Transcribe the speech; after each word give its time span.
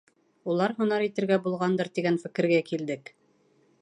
Улар 0.53 0.73
һунар 0.79 1.03
итергә 1.07 1.37
булғандыр 1.43 1.91
тигән 1.99 2.19
фекергә 2.25 2.63
килдек. 2.71 3.13